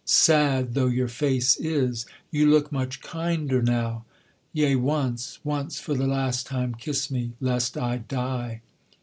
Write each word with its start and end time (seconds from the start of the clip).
sad 0.03 0.73
Though 0.73 0.87
your 0.87 1.07
face 1.07 1.57
is, 1.59 2.07
you 2.31 2.49
look 2.49 2.71
much 2.71 3.01
kinder 3.01 3.61
now; 3.61 4.03
Yea 4.51 4.75
once, 4.75 5.37
once 5.43 5.79
for 5.79 5.93
the 5.93 6.07
last 6.07 6.47
time 6.47 6.73
kiss 6.73 7.11
me, 7.11 7.33
lest 7.39 7.77
I 7.77 7.97
die.' 7.99 8.61